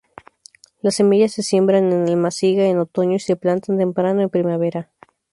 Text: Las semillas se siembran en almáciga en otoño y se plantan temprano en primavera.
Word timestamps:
Las 0.81 0.95
semillas 0.95 1.31
se 1.33 1.43
siembran 1.43 1.93
en 1.93 2.09
almáciga 2.09 2.63
en 2.65 2.79
otoño 2.79 3.17
y 3.17 3.19
se 3.19 3.35
plantan 3.35 3.77
temprano 3.77 4.21
en 4.23 4.29
primavera. 4.31 4.89